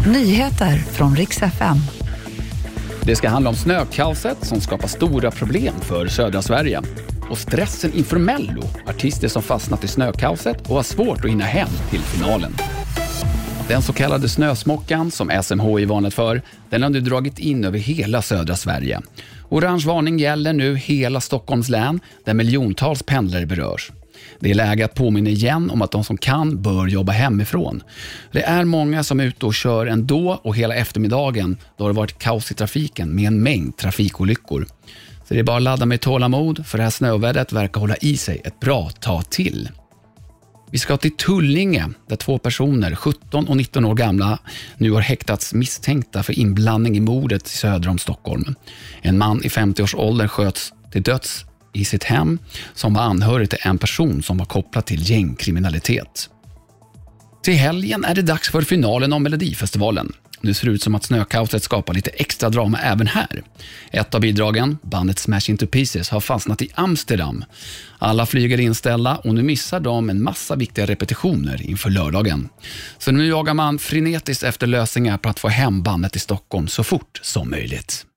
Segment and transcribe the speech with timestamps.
[0.00, 1.76] Nyheter från riks FM.
[3.02, 6.82] Det ska handla om snökaoset som skapar stora problem för södra Sverige.
[7.30, 8.62] Och stressen inför Mello.
[8.86, 12.54] Artister som fastnat i snökaoset och har svårt att hinna hem till finalen.
[13.68, 18.22] Den så kallade snösmockan, som SMHI varnat för, den har nu dragit in över hela
[18.22, 19.00] södra Sverige.
[19.48, 23.92] Orange varning gäller nu hela Stockholms län, där miljontals pendlare berörs.
[24.40, 27.82] Det är läge att påminna igen om att de som kan bör jobba hemifrån.
[28.32, 31.96] Det är många som är ute och kör ändå och hela eftermiddagen då har det
[31.96, 34.66] varit kaos i trafiken med en mängd trafikolyckor.
[35.28, 38.16] Så det är bara att ladda med tålamod för det här snövädret verkar hålla i
[38.16, 39.68] sig ett bra tag till.
[40.70, 44.38] Vi ska till Tullinge där två personer, 17 och 19 år gamla,
[44.76, 48.54] nu har häktats misstänkta för inblandning i mordet söder om Stockholm.
[49.02, 51.44] En man i 50-årsåldern sköts till döds
[51.74, 52.38] i sitt hem
[52.74, 56.30] som var anhörig till en person som var kopplad till gängkriminalitet.
[57.42, 60.12] Till helgen är det dags för finalen av Melodifestivalen.
[60.44, 63.42] Nu ser det ut som att snökaoset skapar lite extra drama även här.
[63.90, 67.44] Ett av bidragen, bandet Smash Into Pieces, har fastnat i Amsterdam.
[67.98, 72.48] Alla flyger inställda och nu missar de en massa viktiga repetitioner inför lördagen.
[72.98, 76.84] Så nu jagar man frenetiskt efter lösningar på att få hem bandet till Stockholm så
[76.84, 78.06] fort som möjligt.